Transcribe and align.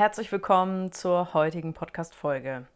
Herzlich 0.00 0.32
willkommen 0.32 0.92
zur 0.92 1.34
heutigen 1.34 1.74
Podcast-Folge. 1.74 2.66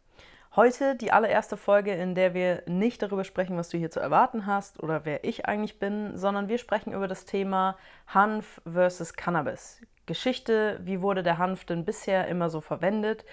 Heute 0.55 0.95
die 0.95 1.11
allererste 1.11 1.57
Folge, 1.57 1.91
in 1.91 2.13
der 2.13 2.35
wir 2.35 2.61
nicht 2.67 3.01
darüber 3.01 3.23
sprechen, 3.23 3.57
was 3.57 3.69
du 3.69 3.79
hier 3.79 3.89
zu 3.89 3.99
erwarten 3.99 4.45
hast 4.45 4.83
oder 4.83 5.05
wer 5.05 5.23
ich 5.23 5.47
eigentlich 5.47 5.79
bin, 5.79 6.15
sondern 6.15 6.49
wir 6.49 6.59
sprechen 6.59 6.93
über 6.93 7.07
das 7.07 7.25
Thema 7.25 7.79
Hanf 8.05 8.61
versus 8.71 9.15
Cannabis. 9.15 9.81
Geschichte, 10.05 10.79
wie 10.83 11.01
wurde 11.01 11.23
der 11.23 11.39
Hanf 11.39 11.65
denn 11.65 11.83
bisher 11.83 12.27
immer 12.27 12.51
so 12.51 12.61
verwendet 12.61 13.25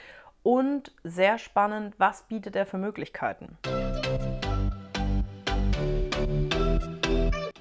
und 0.43 0.93
sehr 1.05 1.37
spannend, 1.37 1.95
was 1.99 2.23
bietet 2.23 2.57
er 2.57 2.65
für 2.65 2.79
Möglichkeiten? 2.79 3.59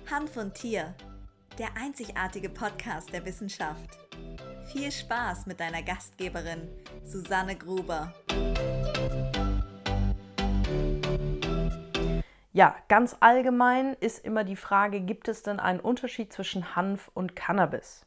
Hanf 0.10 0.38
und 0.38 0.54
Tier, 0.54 0.94
der 1.60 1.76
einzigartige 1.76 2.48
Podcast 2.48 3.12
der 3.12 3.26
Wissenschaft. 3.26 4.11
Viel 4.72 4.90
Spaß 4.90 5.48
mit 5.48 5.60
deiner 5.60 5.84
Gastgeberin, 5.84 6.70
Susanne 7.04 7.58
Gruber. 7.58 8.14
Ja, 12.54 12.76
ganz 12.88 13.18
allgemein 13.20 13.98
ist 14.00 14.24
immer 14.24 14.46
die 14.46 14.56
Frage, 14.56 15.02
gibt 15.02 15.28
es 15.28 15.44
denn 15.44 15.60
einen 15.60 15.82
Unterschied 15.82 16.32
zwischen 16.32 16.74
Hanf 16.78 17.12
und 17.14 17.36
Cannabis? 17.36 18.06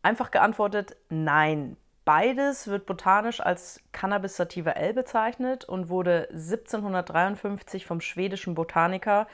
Einfach 0.00 0.30
geantwortet, 0.30 0.96
nein. 1.10 1.76
Beides 2.06 2.68
wird 2.68 2.86
botanisch 2.86 3.40
als 3.40 3.82
Cannabis 3.92 4.36
sativa 4.36 4.70
L 4.70 4.94
bezeichnet 4.94 5.66
und 5.66 5.90
wurde 5.90 6.28
1753 6.30 7.84
vom 7.84 8.00
schwedischen 8.00 8.54
Botaniker 8.54 9.26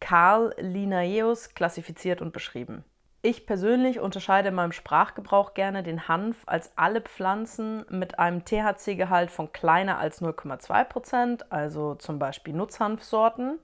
Carl 0.00 0.54
Linnaeus 0.56 1.54
klassifiziert 1.54 2.22
und 2.22 2.32
beschrieben. 2.32 2.84
Ich 3.22 3.44
persönlich 3.44 4.00
unterscheide 4.00 4.48
in 4.48 4.54
meinem 4.54 4.72
Sprachgebrauch 4.72 5.52
gerne 5.52 5.82
den 5.82 6.08
Hanf 6.08 6.42
als 6.46 6.72
alle 6.76 7.02
Pflanzen 7.02 7.84
mit 7.90 8.18
einem 8.18 8.46
THC-Gehalt 8.46 9.30
von 9.30 9.52
kleiner 9.52 9.98
als 9.98 10.22
0,2%, 10.22 11.42
also 11.50 11.96
zum 11.96 12.18
Beispiel 12.18 12.54
Nutzhanfsorten. 12.54 13.58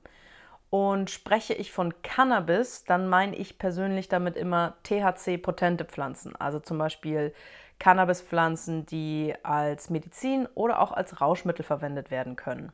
Und 0.68 1.10
spreche 1.10 1.54
ich 1.54 1.72
von 1.72 1.94
Cannabis, 2.02 2.84
dann 2.84 3.08
meine 3.08 3.34
ich 3.36 3.58
persönlich 3.58 4.08
damit 4.08 4.36
immer 4.36 4.74
THC-potente 4.82 5.86
Pflanzen, 5.86 6.36
also 6.36 6.60
zum 6.60 6.76
Beispiel 6.76 7.32
Cannabispflanzen, 7.78 8.84
die 8.84 9.34
als 9.42 9.88
Medizin 9.88 10.48
oder 10.54 10.80
auch 10.80 10.92
als 10.92 11.20
Rauschmittel 11.20 11.64
verwendet 11.64 12.10
werden 12.10 12.36
können. 12.36 12.72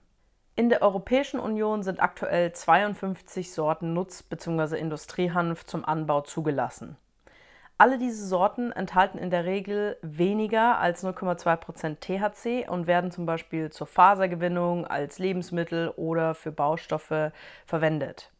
In 0.62 0.68
der 0.68 0.82
Europäischen 0.82 1.40
Union 1.40 1.82
sind 1.82 2.00
aktuell 2.00 2.52
52 2.52 3.50
Sorten 3.50 3.94
Nutz- 3.94 4.22
bzw. 4.22 4.78
Industriehanf 4.78 5.66
zum 5.66 5.84
Anbau 5.84 6.20
zugelassen. 6.20 6.96
Alle 7.78 7.98
diese 7.98 8.24
Sorten 8.24 8.70
enthalten 8.70 9.18
in 9.18 9.30
der 9.30 9.44
Regel 9.44 9.96
weniger 10.02 10.78
als 10.78 11.02
0,2% 11.02 11.96
THC 11.98 12.70
und 12.70 12.86
werden 12.86 13.10
zum 13.10 13.26
Beispiel 13.26 13.70
zur 13.70 13.88
Fasergewinnung, 13.88 14.86
als 14.86 15.18
Lebensmittel 15.18 15.88
oder 15.96 16.32
für 16.32 16.52
Baustoffe 16.52 17.32
verwendet. 17.66 18.30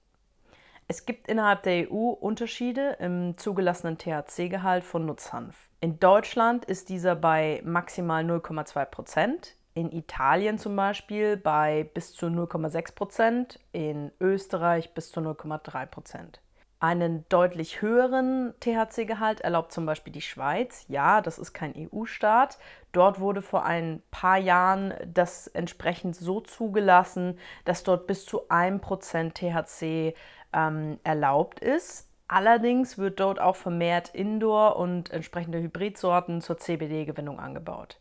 Es 0.86 1.06
gibt 1.06 1.26
innerhalb 1.26 1.64
der 1.64 1.90
EU 1.90 2.10
Unterschiede 2.10 2.98
im 3.00 3.36
zugelassenen 3.36 3.98
THC-Gehalt 3.98 4.84
von 4.84 5.06
Nutzhanf. 5.06 5.56
In 5.80 5.98
Deutschland 5.98 6.66
ist 6.66 6.88
dieser 6.88 7.16
bei 7.16 7.60
maximal 7.64 8.22
0,2 8.24 8.84
Prozent, 8.84 9.56
in 9.74 9.90
Italien 9.90 10.58
zum 10.58 10.76
Beispiel 10.76 11.36
bei 11.36 11.88
bis 11.94 12.12
zu 12.12 12.26
0,6 12.26 12.94
Prozent, 12.94 13.60
in 13.72 14.12
Österreich 14.20 14.94
bis 14.94 15.10
zu 15.10 15.20
0,3 15.20 15.86
Prozent. 15.86 16.40
Einen 16.82 17.24
deutlich 17.28 17.80
höheren 17.80 18.54
THC-Gehalt 18.58 19.40
erlaubt 19.40 19.70
zum 19.70 19.86
Beispiel 19.86 20.12
die 20.12 20.20
Schweiz. 20.20 20.84
Ja, 20.88 21.20
das 21.20 21.38
ist 21.38 21.52
kein 21.52 21.74
EU-Staat. 21.76 22.58
Dort 22.90 23.20
wurde 23.20 23.40
vor 23.40 23.64
ein 23.64 24.02
paar 24.10 24.36
Jahren 24.36 24.92
das 25.06 25.46
entsprechend 25.46 26.16
so 26.16 26.40
zugelassen, 26.40 27.38
dass 27.64 27.84
dort 27.84 28.08
bis 28.08 28.26
zu 28.26 28.48
1% 28.48 29.32
THC 29.32 30.16
ähm, 30.52 30.98
erlaubt 31.04 31.60
ist. 31.60 32.08
Allerdings 32.26 32.98
wird 32.98 33.20
dort 33.20 33.38
auch 33.38 33.56
vermehrt 33.56 34.12
Indoor- 34.12 34.76
und 34.76 35.10
entsprechende 35.10 35.62
Hybridsorten 35.62 36.40
zur 36.40 36.58
CBD-Gewinnung 36.58 37.38
angebaut 37.38 37.98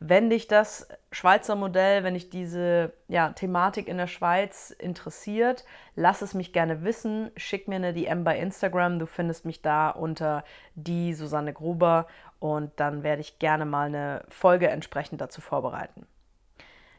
wenn 0.00 0.30
dich 0.30 0.46
das 0.46 0.88
Schweizer 1.10 1.56
Modell, 1.56 2.04
wenn 2.04 2.14
dich 2.14 2.30
diese 2.30 2.92
ja, 3.08 3.30
Thematik 3.30 3.88
in 3.88 3.98
der 3.98 4.06
Schweiz 4.06 4.70
interessiert, 4.70 5.64
lass 5.96 6.22
es 6.22 6.34
mich 6.34 6.52
gerne 6.52 6.84
wissen. 6.84 7.30
Schick 7.36 7.66
mir 7.66 7.76
eine 7.76 7.92
DM 7.92 8.22
bei 8.22 8.38
Instagram. 8.38 8.98
Du 8.98 9.06
findest 9.06 9.44
mich 9.44 9.60
da 9.60 9.90
unter 9.90 10.44
die 10.74 11.14
Susanne 11.14 11.52
Gruber 11.52 12.06
und 12.38 12.70
dann 12.76 13.02
werde 13.02 13.22
ich 13.22 13.40
gerne 13.40 13.64
mal 13.64 13.86
eine 13.86 14.24
Folge 14.28 14.68
entsprechend 14.68 15.20
dazu 15.20 15.40
vorbereiten. 15.40 16.06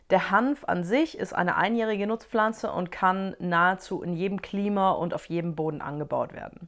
Der 0.10 0.31
Hanf 0.31 0.66
an 0.66 0.84
sich 0.84 1.18
ist 1.18 1.34
eine 1.34 1.56
einjährige 1.56 2.08
Nutzpflanze 2.08 2.72
und 2.72 2.92
kann 2.92 3.36
nahezu 3.40 4.02
in 4.02 4.14
jedem 4.14 4.42
Klima 4.42 4.92
und 4.92 5.14
auf 5.14 5.26
jedem 5.26 5.56
Boden 5.56 5.81
angebaut 5.81 6.34
werden. 6.34 6.68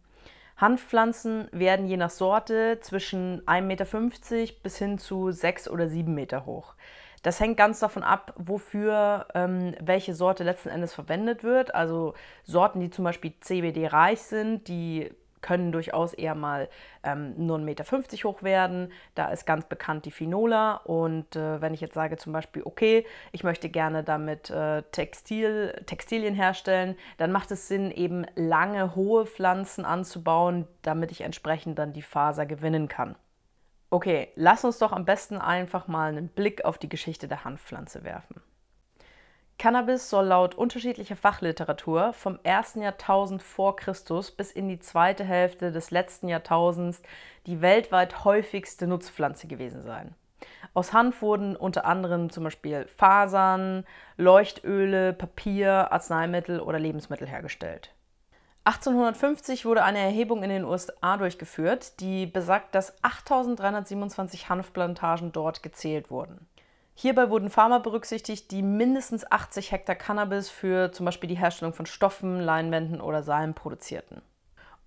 Hanfpflanzen 0.62 1.48
werden 1.52 1.88
je 1.88 1.98
nach 1.98 2.12
Sorte 2.12 2.78
zwischen 2.82 3.42
1,50 3.48 3.62
Meter 3.64 4.54
bis 4.62 4.78
hin 4.78 5.00
zu 5.00 5.32
6 5.32 5.68
oder 5.70 5.88
7 5.88 6.14
Meter 6.14 6.46
hoch. 6.46 6.76
Das 7.24 7.40
hängt 7.40 7.58
ganz 7.58 7.80
davon 7.80 8.04
ab, 8.04 8.34
wofür 8.38 9.28
ähm, 9.34 9.76
welche 9.80 10.14
Sorte 10.16 10.44
letzten 10.44 10.70
Endes 10.70 10.94
verwendet 10.94 11.44
wird. 11.44 11.74
Also 11.74 12.14
Sorten, 12.44 12.80
die 12.80 12.90
zum 12.92 13.06
Beispiel 13.06 13.34
CBD-reich 13.40 14.22
sind, 14.22 14.68
die 14.68 15.12
können 15.41 15.72
durchaus 15.72 16.13
eher 16.13 16.35
mal 16.35 16.69
ähm, 17.03 17.34
nur 17.38 17.57
1,50 17.57 17.63
Meter 17.63 17.84
hoch 18.24 18.44
werden. 18.44 18.91
Da 19.16 19.29
ist 19.29 19.46
ganz 19.46 19.66
bekannt 19.66 20.06
die 20.06 20.12
Finola. 20.12 20.75
Und 20.75 21.35
äh, 21.35 21.62
wenn 21.62 21.74
ich 21.74 21.81
jetzt 21.81 21.94
sage 21.94 22.18
zum 22.18 22.34
Beispiel, 22.34 22.63
okay, 22.63 23.06
ich 23.31 23.44
möchte 23.44 23.69
gerne 23.69 24.03
damit 24.03 24.50
äh, 24.50 24.84
Textil, 24.91 25.81
Textilien 25.85 26.35
herstellen, 26.35 26.96
dann 27.18 27.31
macht 27.31 27.51
es 27.51 27.68
Sinn, 27.68 27.91
eben 27.91 28.25
lange, 28.35 28.96
hohe 28.96 29.25
Pflanzen 29.25 29.85
anzubauen, 29.85 30.68
damit 30.81 31.12
ich 31.12 31.22
entsprechend 31.22 31.80
dann 31.80 31.94
die 31.94 32.01
Faser 32.01 32.46
gewinnen 32.46 32.88
kann. 32.88 33.16
Okay, 33.90 34.30
lass 34.35 34.63
uns 34.63 34.80
doch 34.80 34.94
am 34.94 35.03
besten 35.03 35.38
einfach 35.38 35.88
mal 35.88 36.09
einen 36.09 36.30
Blick 36.30 36.63
auf 36.63 36.78
die 36.78 36.88
Geschichte 36.88 37.28
der 37.28 37.44
Hanfpflanze 37.44 38.03
werfen. 38.06 38.41
Cannabis 39.62 40.10
soll 40.10 40.26
laut 40.26 40.56
unterschiedlicher 40.56 41.16
Fachliteratur 41.16 42.14
vom 42.14 42.40
ersten 42.42 42.82
Jahrtausend 42.82 43.44
vor 43.44 43.76
Christus 43.76 44.32
bis 44.32 44.52
in 44.52 44.68
die 44.68 44.80
zweite 44.80 45.24
Hälfte 45.24 45.72
des 45.72 45.92
letzten 45.92 46.30
Jahrtausends 46.30 47.04
die 47.46 47.62
weltweit 47.62 48.26
häufigste 48.26 48.88
Nutzpflanze 48.88 49.46
gewesen 49.46 49.84
sein. 49.84 50.16
Aus 50.74 50.94
Hanf 50.94 51.22
wurden 51.22 51.56
unter 51.56 51.86
anderem 51.86 52.32
zum 52.32 52.44
Beispiel 52.44 52.88
Fasern, 52.88 53.86
Leuchtöle, 54.18 55.14
Papier, 55.14 55.92
Arzneimittel 55.92 56.60
oder 56.60 56.80
Lebensmittel 56.80 57.28
hergestellt. 57.28 57.94
1850 58.64 59.66
wurde 59.66 59.84
eine 59.84 60.00
Erhebung 60.00 60.42
in 60.42 60.50
den 60.50 60.64
USA 60.64 61.18
durchgeführt, 61.18 62.00
die 62.00 62.26
besagt, 62.26 62.74
dass 62.74 62.96
8327 63.04 64.50
Hanfplantagen 64.50 65.32
dort 65.32 65.62
gezählt 65.62 66.10
wurden. 66.10 66.48
Hierbei 67.01 67.31
wurden 67.31 67.50
Farmer 67.50 67.79
berücksichtigt, 67.79 68.51
die 68.51 68.62
mindestens 68.62 69.25
80 69.31 69.72
Hektar 69.72 69.95
Cannabis 69.95 70.51
für 70.51 70.91
zum 70.91 71.07
Beispiel 71.07 71.29
die 71.29 71.38
Herstellung 71.38 71.73
von 71.73 71.88
Stoffen, 71.88 72.39
Leinwänden 72.39 73.01
oder 73.01 73.23
Seilen 73.23 73.56
produzierten. 73.56 74.22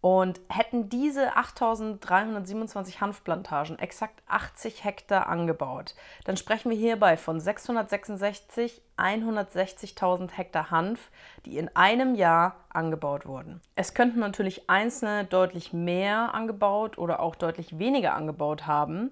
Und 0.00 0.40
hätten 0.48 0.88
diese 0.88 1.34
8327 1.34 3.00
Hanfplantagen 3.00 3.80
exakt 3.80 4.22
80 4.28 4.84
Hektar 4.84 5.26
angebaut, 5.26 5.96
dann 6.24 6.36
sprechen 6.36 6.70
wir 6.70 6.78
hierbei 6.78 7.16
von 7.16 7.40
666 7.40 8.80
160.000 8.96 10.30
Hektar 10.30 10.70
Hanf, 10.70 11.10
die 11.46 11.58
in 11.58 11.74
einem 11.74 12.14
Jahr 12.14 12.54
angebaut 12.68 13.26
wurden. 13.26 13.60
Es 13.74 13.92
könnten 13.92 14.20
natürlich 14.20 14.70
einzelne 14.70 15.24
deutlich 15.24 15.72
mehr 15.72 16.32
angebaut 16.32 16.96
oder 16.96 17.18
auch 17.18 17.34
deutlich 17.34 17.80
weniger 17.80 18.14
angebaut 18.14 18.68
haben. 18.68 19.10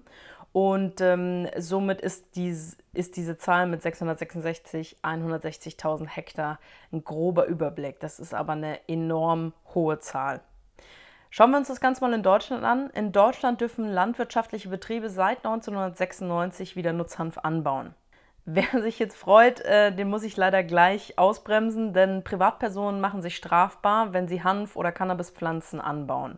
Und 0.53 1.01
ähm, 1.01 1.47
somit 1.57 1.99
ist, 1.99 2.35
dies, 2.35 2.77
ist 2.93 3.17
diese 3.17 3.39
Zahl 3.39 3.65
mit 3.65 3.81
666, 3.81 4.97
160.000 5.01 6.07
Hektar 6.07 6.59
ein 6.91 7.03
grober 7.03 7.47
Überblick. 7.47 7.99
Das 7.99 8.19
ist 8.19 8.35
aber 8.35 8.53
eine 8.53 8.87
enorm 8.87 9.53
hohe 9.73 9.99
Zahl. 9.99 10.41
Schauen 11.31 11.49
wir 11.49 11.57
uns 11.57 11.69
das 11.69 11.81
Ganze 11.81 12.01
mal 12.01 12.13
in 12.13 12.21
Deutschland 12.21 12.63
an. 12.63 12.91
In 12.91 13.11
Deutschland 13.11 13.61
dürfen 13.61 13.89
landwirtschaftliche 13.89 14.69
Betriebe 14.69 15.09
seit 15.09 15.37
1996 15.39 16.75
wieder 16.75 16.93
Nutzhanf 16.93 17.39
anbauen. 17.39 17.95
Wer 18.45 18.79
sich 18.83 18.99
jetzt 18.99 19.17
freut, 19.17 19.59
äh, 19.61 19.91
den 19.95 20.09
muss 20.09 20.21
ich 20.21 20.37
leider 20.37 20.63
gleich 20.63 21.17
ausbremsen, 21.17 21.93
denn 21.93 22.23
Privatpersonen 22.23 23.01
machen 23.01 23.23
sich 23.23 23.35
strafbar, 23.35 24.13
wenn 24.13 24.27
sie 24.27 24.43
Hanf- 24.43 24.75
oder 24.75 24.91
Cannabispflanzen 24.91 25.81
anbauen. 25.81 26.37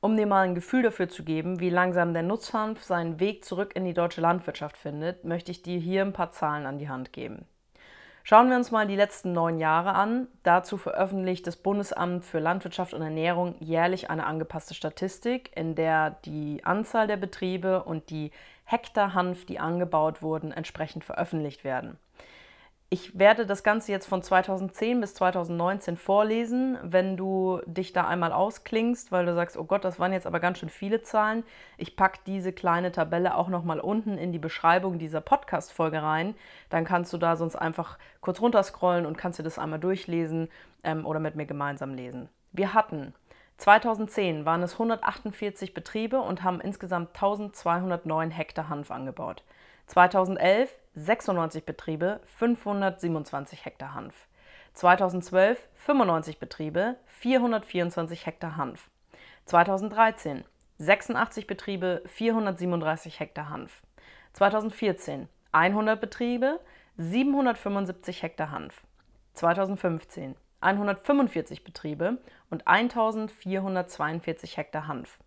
Um 0.00 0.16
dir 0.16 0.26
mal 0.26 0.42
ein 0.42 0.54
Gefühl 0.54 0.82
dafür 0.82 1.08
zu 1.08 1.24
geben, 1.24 1.58
wie 1.58 1.70
langsam 1.70 2.12
der 2.12 2.22
Nutzhanf 2.22 2.84
seinen 2.84 3.18
Weg 3.18 3.44
zurück 3.44 3.74
in 3.74 3.84
die 3.84 3.94
deutsche 3.94 4.20
Landwirtschaft 4.20 4.76
findet, 4.76 5.24
möchte 5.24 5.50
ich 5.50 5.62
dir 5.62 5.80
hier 5.80 6.02
ein 6.02 6.12
paar 6.12 6.30
Zahlen 6.30 6.66
an 6.66 6.78
die 6.78 6.88
Hand 6.88 7.12
geben. 7.12 7.46
Schauen 8.22 8.48
wir 8.50 8.56
uns 8.56 8.70
mal 8.70 8.86
die 8.86 8.94
letzten 8.94 9.32
neun 9.32 9.58
Jahre 9.58 9.94
an. 9.94 10.28
Dazu 10.44 10.76
veröffentlicht 10.76 11.46
das 11.46 11.56
Bundesamt 11.56 12.24
für 12.24 12.38
Landwirtschaft 12.38 12.94
und 12.94 13.02
Ernährung 13.02 13.56
jährlich 13.58 14.10
eine 14.10 14.26
angepasste 14.26 14.74
Statistik, 14.74 15.50
in 15.56 15.74
der 15.74 16.10
die 16.26 16.60
Anzahl 16.62 17.06
der 17.06 17.16
Betriebe 17.16 17.82
und 17.82 18.10
die 18.10 18.30
Hektar 18.64 19.14
Hanf, 19.14 19.46
die 19.46 19.58
angebaut 19.58 20.22
wurden, 20.22 20.52
entsprechend 20.52 21.04
veröffentlicht 21.04 21.64
werden. 21.64 21.98
Ich 22.90 23.18
werde 23.18 23.44
das 23.44 23.62
Ganze 23.62 23.92
jetzt 23.92 24.06
von 24.06 24.22
2010 24.22 25.02
bis 25.02 25.12
2019 25.12 25.98
vorlesen, 25.98 26.78
wenn 26.82 27.18
du 27.18 27.60
dich 27.66 27.92
da 27.92 28.08
einmal 28.08 28.32
ausklingst, 28.32 29.12
weil 29.12 29.26
du 29.26 29.34
sagst, 29.34 29.58
oh 29.58 29.64
Gott, 29.64 29.84
das 29.84 30.00
waren 30.00 30.14
jetzt 30.14 30.26
aber 30.26 30.40
ganz 30.40 30.58
schön 30.58 30.70
viele 30.70 31.02
Zahlen. 31.02 31.44
Ich 31.76 31.96
packe 31.96 32.20
diese 32.24 32.50
kleine 32.50 32.90
Tabelle 32.90 33.36
auch 33.36 33.48
nochmal 33.48 33.78
unten 33.78 34.16
in 34.16 34.32
die 34.32 34.38
Beschreibung 34.38 34.98
dieser 34.98 35.20
Podcast-Folge 35.20 36.02
rein. 36.02 36.34
Dann 36.70 36.86
kannst 36.86 37.12
du 37.12 37.18
da 37.18 37.36
sonst 37.36 37.56
einfach 37.56 37.98
kurz 38.22 38.40
runterscrollen 38.40 39.04
und 39.04 39.18
kannst 39.18 39.38
dir 39.38 39.42
das 39.42 39.58
einmal 39.58 39.80
durchlesen 39.80 40.48
ähm, 40.82 41.04
oder 41.04 41.20
mit 41.20 41.36
mir 41.36 41.44
gemeinsam 41.44 41.92
lesen. 41.92 42.30
Wir 42.52 42.72
hatten 42.72 43.12
2010 43.58 44.46
waren 44.46 44.62
es 44.62 44.74
148 44.74 45.74
Betriebe 45.74 46.20
und 46.20 46.42
haben 46.42 46.62
insgesamt 46.62 47.08
1209 47.08 48.30
Hektar 48.30 48.70
Hanf 48.70 48.90
angebaut. 48.90 49.42
2011 49.88 50.70
96 50.98 51.64
Betriebe, 51.64 52.20
527 52.24 53.64
Hektar 53.64 53.94
Hanf. 53.94 54.26
2012 54.74 55.68
95 55.76 56.38
Betriebe, 56.40 56.96
424 57.06 58.26
Hektar 58.26 58.56
Hanf. 58.56 58.90
2013 59.46 60.44
86 60.78 61.46
Betriebe, 61.46 62.02
437 62.06 63.20
Hektar 63.20 63.48
Hanf. 63.48 63.82
2014 64.32 65.28
100 65.52 66.00
Betriebe, 66.00 66.60
775 66.96 68.22
Hektar 68.22 68.50
Hanf. 68.50 68.82
2015 69.34 70.34
145 70.60 71.62
Betriebe 71.62 72.18
und 72.50 72.66
1442 72.66 74.56
Hektar 74.56 74.88
Hanf. 74.88 75.18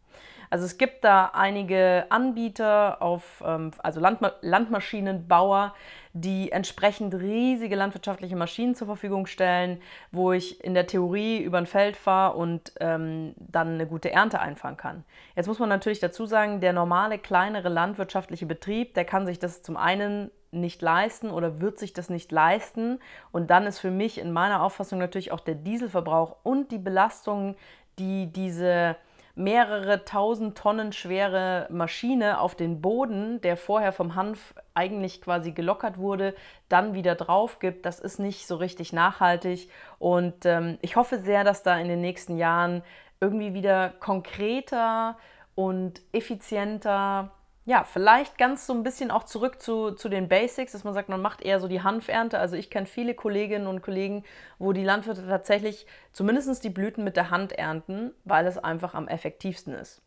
Also 0.49 0.65
es 0.65 0.79
gibt 0.79 1.05
da 1.05 1.33
einige 1.35 2.07
Anbieter 2.09 3.03
auf, 3.03 3.43
ähm, 3.47 3.73
also 3.83 4.01
Landma 4.01 4.33
Landmaschinenbauer, 4.41 5.75
die 6.15 6.53
entsprechend 6.53 7.13
riesige 7.13 7.77
landwirtschaftliche 7.77 8.37
Maschinen 8.37 8.75
zur 8.75 8.87
Verfügung 8.87 9.27
stellen, 9.27 9.83
wo 10.11 10.33
ich 10.33 10.65
in 10.65 10.73
der 10.73 10.87
Theorie 10.87 11.43
über 11.43 11.59
ein 11.59 11.67
Feld 11.67 11.99
fahre 11.99 12.39
und 12.39 12.73
ähm, 12.81 13.35
dann 13.37 13.75
eine 13.75 13.87
gute 13.87 14.11
Ernte 14.11 14.41
einfahren 14.41 14.79
kann. 14.79 15.05
Jetzt 15.35 15.49
muss 15.49 15.59
man 15.59 15.69
natürlich 15.69 16.01
dazu 16.01 16.25
sagen, 16.25 16.63
der 16.63 16.73
normale 16.73 17.19
kleinere 17.19 17.69
landwirtschaftliche 17.69 18.47
Betrieb, 18.47 18.95
der 18.95 19.05
kann 19.05 19.27
sich 19.27 19.39
das 19.39 19.61
zum 19.61 19.77
einen 19.77 20.31
nicht 20.61 20.83
leisten 20.83 21.31
oder 21.31 21.61
wird 21.61 21.79
sich 21.79 21.93
das 21.93 22.11
nicht 22.11 22.33
leisten. 22.33 22.99
Und 23.33 23.51
dann 23.51 23.67
ist 23.67 23.79
für 23.79 23.91
mich 23.91 24.19
in 24.19 24.33
meiner 24.33 24.63
Auffassung 24.63 24.99
natürlich 24.99 25.33
auch 25.33 25.41
der 25.41 25.55
Dieselverbrauch 25.55 26.37
und 26.43 26.71
die 26.73 26.79
Belastung, 26.79 27.57
die 27.99 28.33
diese 28.33 28.97
mehrere 29.37 30.05
tausend 30.07 30.57
Tonnen 30.57 30.93
schwere 30.93 31.67
Maschine 31.71 32.41
auf 32.41 32.55
den 32.55 32.81
Boden, 32.81 33.41
der 33.43 33.59
vorher 33.59 33.93
vom 33.93 34.15
Hanf 34.15 34.55
eigentlich 34.73 35.21
quasi 35.21 35.53
gelockert 35.53 35.99
wurde, 35.99 36.35
dann 36.71 36.95
wieder 36.95 37.15
drauf 37.15 37.59
gibt. 37.59 37.85
Das 37.85 38.01
ist 38.01 38.19
nicht 38.19 38.47
so 38.47 38.57
richtig 38.57 38.95
nachhaltig. 38.95 39.71
Und 39.99 40.47
ähm, 40.47 40.79
ich 40.81 40.97
hoffe 40.97 41.21
sehr, 41.21 41.45
dass 41.45 41.63
da 41.63 41.79
in 41.79 41.89
den 41.89 42.01
nächsten 42.01 42.39
Jahren 42.39 42.83
irgendwie 43.21 43.53
wieder 43.53 43.91
konkreter 44.01 45.19
und 45.55 46.01
effizienter 46.13 47.31
ja, 47.67 47.83
vielleicht 47.83 48.39
ganz 48.39 48.65
so 48.65 48.73
ein 48.73 48.85
bisschen 48.85 49.11
auch 49.11 49.25
zurück 49.25 49.61
zu, 49.61 49.91
zu 49.91 50.09
den 50.09 50.29
Basics, 50.29 50.71
dass 50.71 50.85
man 50.85 50.95
sagt, 50.95 51.09
man 51.09 51.21
macht 51.21 51.43
eher 51.43 51.59
so 51.59 51.67
die 51.67 51.83
Hanfernte. 51.83 52.39
Also 52.39 52.55
ich 52.55 52.71
kenne 52.71 52.87
viele 52.87 53.15
Kolleginnen 53.15 53.67
und 53.67 53.83
Kollegen, 53.83 54.23
wo 54.61 54.73
die 54.73 54.85
Landwirte 54.85 55.27
tatsächlich 55.27 55.85
zumindest 56.13 56.63
die 56.63 56.71
Blüten 56.71 57.03
mit 57.03 57.17
der 57.17 57.31
Hand 57.31 57.51
ernten, 57.51 58.13
weil 58.25 58.47
es 58.47 58.57
einfach 58.57 58.95
am 58.95 59.09
effektivsten 59.09 59.75
ist. 59.75 60.01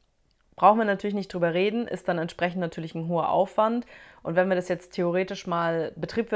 Brauchen 0.59 0.77
wir 0.77 0.85
natürlich 0.85 1.15
nicht 1.15 1.33
drüber 1.33 1.53
reden, 1.53 1.88
ist 1.88 2.09
dann 2.09 2.17
entsprechend 2.17 2.59
natürlich 2.59 2.94
ein 2.94 3.07
hoher 3.07 3.29
Aufwand. 3.29 3.85
Und 4.23 4.35
wenn 4.35 4.50
wir 4.50 4.57
das 4.57 4.67
jetzt 4.67 4.91
theoretisch 4.91 5.47
mal 5.47 5.94
betrieb, 5.95 6.35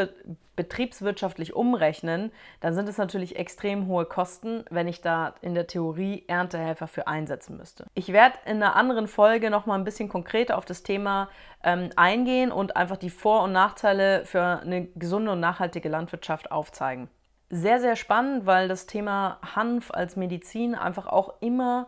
betriebswirtschaftlich 0.55 1.53
umrechnen, 1.53 2.31
dann 2.61 2.73
sind 2.73 2.87
es 2.87 2.97
natürlich 2.97 3.35
extrem 3.35 3.85
hohe 3.87 4.05
Kosten, 4.05 4.63
wenn 4.69 4.87
ich 4.87 5.01
da 5.01 5.35
in 5.41 5.55
der 5.55 5.67
Theorie 5.67 6.23
Erntehelfer 6.27 6.87
für 6.87 7.05
einsetzen 7.05 7.57
müsste. 7.57 7.85
Ich 7.95 8.13
werde 8.13 8.37
in 8.45 8.63
einer 8.63 8.77
anderen 8.77 9.09
Folge 9.09 9.49
noch 9.49 9.65
mal 9.65 9.75
ein 9.75 9.83
bisschen 9.83 10.07
konkreter 10.07 10.57
auf 10.57 10.63
das 10.63 10.83
Thema 10.83 11.27
ähm, 11.61 11.89
eingehen 11.97 12.53
und 12.53 12.77
einfach 12.77 12.95
die 12.95 13.09
Vor- 13.09 13.43
und 13.43 13.51
Nachteile 13.51 14.23
für 14.23 14.61
eine 14.61 14.85
gesunde 14.95 15.33
und 15.33 15.41
nachhaltige 15.41 15.89
Landwirtschaft 15.89 16.49
aufzeigen. 16.49 17.09
Sehr, 17.49 17.81
sehr 17.81 17.97
spannend, 17.97 18.45
weil 18.45 18.69
das 18.69 18.85
Thema 18.85 19.39
Hanf 19.53 19.91
als 19.91 20.15
Medizin 20.15 20.75
einfach 20.75 21.07
auch 21.07 21.33
immer 21.41 21.87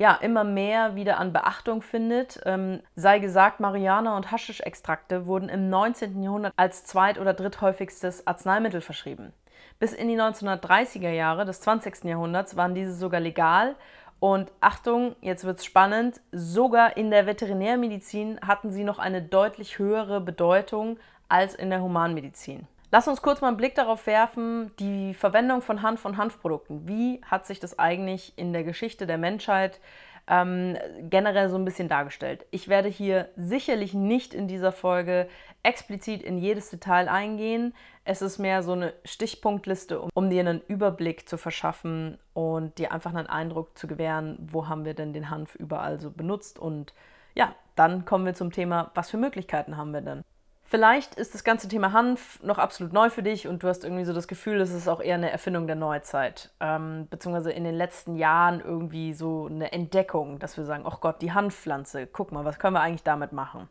ja, 0.00 0.14
immer 0.14 0.44
mehr 0.44 0.96
wieder 0.96 1.18
an 1.18 1.34
Beachtung 1.34 1.82
findet. 1.82 2.40
Ähm, 2.46 2.80
sei 2.96 3.18
gesagt, 3.18 3.60
Marihuana- 3.60 4.16
und 4.16 4.32
Haschisch-Extrakte 4.32 5.26
wurden 5.26 5.50
im 5.50 5.68
19. 5.68 6.22
Jahrhundert 6.22 6.54
als 6.56 6.86
zweit- 6.86 7.18
oder 7.18 7.34
dritthäufigstes 7.34 8.26
Arzneimittel 8.26 8.80
verschrieben. 8.80 9.34
Bis 9.78 9.92
in 9.92 10.08
die 10.08 10.16
1930er 10.16 11.10
Jahre 11.10 11.44
des 11.44 11.60
20. 11.60 12.04
Jahrhunderts 12.04 12.56
waren 12.56 12.74
diese 12.74 12.94
sogar 12.94 13.20
legal. 13.20 13.76
Und 14.20 14.50
Achtung, 14.62 15.16
jetzt 15.20 15.44
wird 15.44 15.58
es 15.58 15.66
spannend, 15.66 16.22
sogar 16.32 16.96
in 16.96 17.10
der 17.10 17.26
Veterinärmedizin 17.26 18.40
hatten 18.40 18.70
sie 18.70 18.84
noch 18.84 18.98
eine 18.98 19.20
deutlich 19.20 19.78
höhere 19.78 20.22
Bedeutung 20.22 20.98
als 21.28 21.54
in 21.54 21.68
der 21.68 21.82
Humanmedizin. 21.82 22.66
Lass 22.92 23.06
uns 23.06 23.22
kurz 23.22 23.40
mal 23.40 23.48
einen 23.48 23.56
Blick 23.56 23.76
darauf 23.76 24.06
werfen, 24.08 24.72
die 24.80 25.14
Verwendung 25.14 25.62
von 25.62 25.82
Hanf 25.82 26.04
und 26.04 26.16
Hanfprodukten. 26.16 26.88
Wie 26.88 27.20
hat 27.24 27.46
sich 27.46 27.60
das 27.60 27.78
eigentlich 27.78 28.32
in 28.36 28.52
der 28.52 28.64
Geschichte 28.64 29.06
der 29.06 29.16
Menschheit 29.16 29.78
ähm, 30.26 30.76
generell 31.02 31.48
so 31.48 31.56
ein 31.56 31.64
bisschen 31.64 31.88
dargestellt? 31.88 32.46
Ich 32.50 32.66
werde 32.66 32.88
hier 32.88 33.28
sicherlich 33.36 33.94
nicht 33.94 34.34
in 34.34 34.48
dieser 34.48 34.72
Folge 34.72 35.28
explizit 35.62 36.20
in 36.22 36.38
jedes 36.38 36.70
Detail 36.70 37.08
eingehen. 37.08 37.74
Es 38.04 38.22
ist 38.22 38.38
mehr 38.38 38.64
so 38.64 38.72
eine 38.72 38.92
Stichpunktliste, 39.04 40.00
um, 40.00 40.10
um 40.14 40.28
dir 40.28 40.40
einen 40.40 40.60
Überblick 40.66 41.28
zu 41.28 41.38
verschaffen 41.38 42.18
und 42.32 42.78
dir 42.78 42.90
einfach 42.90 43.14
einen 43.14 43.28
Eindruck 43.28 43.78
zu 43.78 43.86
gewähren, 43.86 44.36
wo 44.50 44.66
haben 44.66 44.84
wir 44.84 44.94
denn 44.94 45.12
den 45.12 45.30
Hanf 45.30 45.54
überall 45.54 46.00
so 46.00 46.10
benutzt. 46.10 46.58
Und 46.58 46.92
ja, 47.36 47.54
dann 47.76 48.04
kommen 48.04 48.26
wir 48.26 48.34
zum 48.34 48.50
Thema, 48.50 48.90
was 48.94 49.10
für 49.10 49.16
Möglichkeiten 49.16 49.76
haben 49.76 49.92
wir 49.92 50.00
denn? 50.00 50.24
Vielleicht 50.70 51.16
ist 51.16 51.34
das 51.34 51.42
ganze 51.42 51.66
Thema 51.66 51.92
Hanf 51.92 52.40
noch 52.44 52.58
absolut 52.58 52.92
neu 52.92 53.10
für 53.10 53.24
dich 53.24 53.48
und 53.48 53.64
du 53.64 53.66
hast 53.66 53.82
irgendwie 53.82 54.04
so 54.04 54.12
das 54.12 54.28
Gefühl, 54.28 54.60
es 54.60 54.70
ist 54.70 54.86
auch 54.86 55.00
eher 55.00 55.16
eine 55.16 55.28
Erfindung 55.28 55.66
der 55.66 55.74
Neuzeit. 55.74 56.50
Ähm, 56.60 57.08
beziehungsweise 57.10 57.50
in 57.50 57.64
den 57.64 57.74
letzten 57.74 58.14
Jahren 58.14 58.60
irgendwie 58.60 59.12
so 59.12 59.46
eine 59.46 59.72
Entdeckung, 59.72 60.38
dass 60.38 60.56
wir 60.56 60.64
sagen, 60.64 60.84
oh 60.86 60.94
Gott, 61.00 61.22
die 61.22 61.32
Hanfpflanze, 61.32 62.06
guck 62.06 62.30
mal, 62.30 62.44
was 62.44 62.60
können 62.60 62.74
wir 62.74 62.82
eigentlich 62.82 63.02
damit 63.02 63.32
machen? 63.32 63.68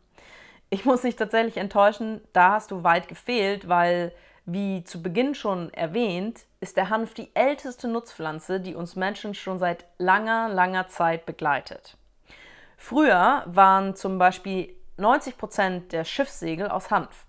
Ich 0.68 0.84
muss 0.84 1.00
dich 1.00 1.16
tatsächlich 1.16 1.56
enttäuschen, 1.56 2.20
da 2.34 2.52
hast 2.52 2.70
du 2.70 2.84
weit 2.84 3.08
gefehlt, 3.08 3.66
weil 3.66 4.12
Wie 4.44 4.84
zu 4.84 5.00
Beginn 5.02 5.34
schon 5.34 5.72
erwähnt, 5.72 6.44
ist 6.60 6.76
der 6.76 6.90
Hanf 6.90 7.14
die 7.14 7.34
älteste 7.34 7.88
Nutzpflanze, 7.88 8.60
die 8.60 8.74
uns 8.74 8.94
Menschen 8.94 9.32
schon 9.32 9.58
seit 9.58 9.86
langer, 9.96 10.50
langer 10.50 10.88
Zeit 10.88 11.24
begleitet. 11.24 11.96
Früher 12.76 13.44
waren 13.46 13.94
zum 13.94 14.18
Beispiel 14.18 14.74
90 15.00 15.38
Prozent 15.38 15.92
der 15.92 16.04
Schiffssegel 16.04 16.68
aus 16.68 16.90
Hanf. 16.90 17.26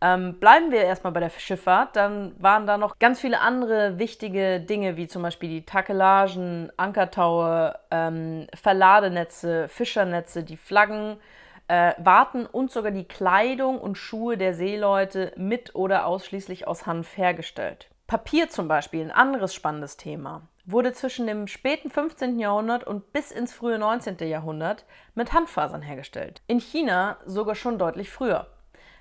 Ähm, 0.00 0.38
bleiben 0.38 0.70
wir 0.70 0.82
erstmal 0.82 1.12
bei 1.12 1.20
der 1.20 1.30
Schifffahrt, 1.30 1.96
dann 1.96 2.34
waren 2.38 2.66
da 2.66 2.76
noch 2.76 2.98
ganz 2.98 3.20
viele 3.20 3.40
andere 3.40 3.98
wichtige 3.98 4.60
Dinge, 4.60 4.96
wie 4.96 5.06
zum 5.06 5.22
Beispiel 5.22 5.48
die 5.48 5.64
Takelagen, 5.64 6.70
Ankertaue, 6.76 7.78
ähm, 7.90 8.46
Verladenetze, 8.54 9.68
Fischernetze, 9.68 10.42
die 10.42 10.56
Flaggen, 10.56 11.16
äh, 11.68 11.94
Warten 11.98 12.44
und 12.44 12.70
sogar 12.70 12.90
die 12.90 13.08
Kleidung 13.08 13.80
und 13.80 13.96
Schuhe 13.96 14.36
der 14.36 14.52
Seeleute 14.52 15.32
mit 15.36 15.74
oder 15.74 16.06
ausschließlich 16.06 16.66
aus 16.66 16.86
Hanf 16.86 17.16
hergestellt. 17.16 17.88
Papier 18.06 18.50
zum 18.50 18.68
Beispiel, 18.68 19.02
ein 19.02 19.10
anderes 19.10 19.54
spannendes 19.54 19.96
Thema, 19.96 20.42
wurde 20.66 20.92
zwischen 20.92 21.26
dem 21.26 21.46
späten 21.46 21.90
15. 21.90 22.38
Jahrhundert 22.38 22.84
und 22.84 23.12
bis 23.12 23.30
ins 23.30 23.52
frühe 23.52 23.78
19. 23.78 24.16
Jahrhundert 24.28 24.84
mit 25.14 25.32
Hanffasern 25.32 25.82
hergestellt. 25.82 26.42
In 26.46 26.60
China 26.60 27.18
sogar 27.26 27.54
schon 27.54 27.78
deutlich 27.78 28.10
früher. 28.10 28.46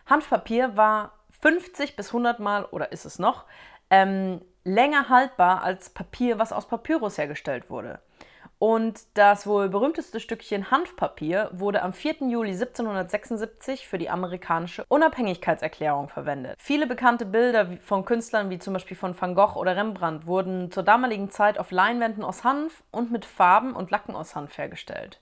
Hanfpapier 0.05 0.75
war 0.75 1.13
50 1.41 1.95
bis 1.95 2.07
100 2.07 2.39
Mal, 2.39 2.65
oder 2.65 2.91
ist 2.91 3.05
es 3.05 3.19
noch, 3.19 3.45
ähm, 3.89 4.41
länger 4.63 5.09
haltbar 5.09 5.63
als 5.63 5.89
Papier, 5.89 6.39
was 6.39 6.53
aus 6.53 6.67
Papyrus 6.67 7.17
hergestellt 7.17 7.69
wurde. 7.69 7.99
Und 8.63 9.01
das 9.15 9.45
wohl 9.45 9.67
berühmteste 9.67 10.21
Stückchen 10.21 10.71
Hanfpapier 10.71 11.49
wurde 11.51 11.81
am 11.81 11.91
4. 11.91 12.29
Juli 12.29 12.51
1776 12.51 13.89
für 13.89 13.97
die 13.97 14.09
amerikanische 14.09 14.85
Unabhängigkeitserklärung 14.87 16.07
verwendet. 16.07 16.55
Viele 16.59 16.87
bekannte 16.87 17.25
Bilder 17.25 17.67
von 17.81 18.05
Künstlern 18.05 18.49
wie 18.49 18.59
zum 18.59 18.71
Beispiel 18.71 18.95
von 18.95 19.19
Van 19.19 19.35
Gogh 19.35 19.59
oder 19.59 19.75
Rembrandt 19.75 20.27
wurden 20.27 20.71
zur 20.71 20.83
damaligen 20.83 21.29
Zeit 21.29 21.59
auf 21.59 21.71
Leinwänden 21.71 22.23
aus 22.23 22.45
Hanf 22.45 22.85
und 22.89 23.11
mit 23.11 23.25
Farben 23.25 23.73
und 23.73 23.91
Lacken 23.91 24.15
aus 24.15 24.33
Hanf 24.33 24.57
hergestellt. 24.57 25.19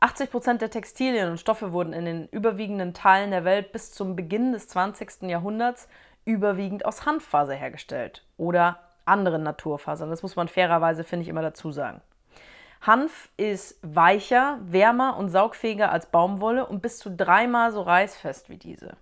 80 0.00 0.30
Prozent 0.30 0.60
der 0.60 0.68
Textilien 0.68 1.30
und 1.30 1.40
Stoffe 1.40 1.72
wurden 1.72 1.94
in 1.94 2.04
den 2.04 2.28
überwiegenden 2.28 2.92
Teilen 2.92 3.30
der 3.30 3.46
Welt 3.46 3.72
bis 3.72 3.90
zum 3.90 4.16
Beginn 4.16 4.52
des 4.52 4.68
20. 4.68 5.30
Jahrhunderts 5.30 5.88
überwiegend 6.26 6.84
aus 6.84 7.06
Hanffaser 7.06 7.54
hergestellt 7.54 8.22
oder 8.36 8.80
anderen 9.06 9.44
Naturfasern. 9.44 10.10
Das 10.10 10.22
muss 10.22 10.36
man 10.36 10.48
fairerweise, 10.48 11.04
finde 11.04 11.22
ich, 11.22 11.30
immer 11.30 11.40
dazu 11.40 11.72
sagen. 11.72 12.02
Hanf 12.86 13.30
ist 13.38 13.78
weicher, 13.80 14.58
wärmer 14.62 15.16
und 15.16 15.30
saugfähiger 15.30 15.90
als 15.90 16.06
Baumwolle 16.06 16.66
und 16.66 16.82
bis 16.82 16.98
zu 16.98 17.10
dreimal 17.10 17.72
so 17.72 17.80
reißfest 17.80 18.50
wie 18.50 18.58
diese. 18.58 18.96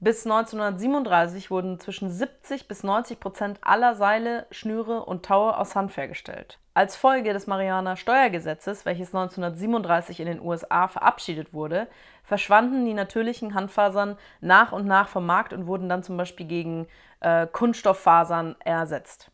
Bis 0.00 0.24
1937 0.24 1.50
wurden 1.50 1.78
zwischen 1.78 2.10
70 2.10 2.66
bis 2.66 2.82
90 2.82 3.20
Prozent 3.20 3.58
aller 3.62 3.94
Seile, 3.94 4.46
Schnüre 4.50 5.04
und 5.04 5.24
Taue 5.24 5.56
aus 5.56 5.76
Hanf 5.76 5.96
hergestellt. 5.96 6.58
Als 6.72 6.96
Folge 6.96 7.32
des 7.32 7.46
Marihuana 7.46 7.96
Steuergesetzes, 7.96 8.86
welches 8.86 9.14
1937 9.14 10.20
in 10.20 10.26
den 10.26 10.40
USA 10.40 10.88
verabschiedet 10.88 11.52
wurde, 11.52 11.86
verschwanden 12.22 12.86
die 12.86 12.94
natürlichen 12.94 13.54
Hanffasern 13.54 14.16
nach 14.40 14.72
und 14.72 14.86
nach 14.86 15.08
vom 15.08 15.26
Markt 15.26 15.52
und 15.52 15.66
wurden 15.66 15.88
dann 15.88 16.02
zum 16.02 16.16
Beispiel 16.16 16.46
gegen 16.46 16.86
äh, 17.20 17.46
Kunststofffasern 17.46 18.56
ersetzt. 18.60 19.30